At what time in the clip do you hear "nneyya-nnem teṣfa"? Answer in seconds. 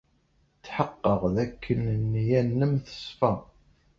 2.01-3.31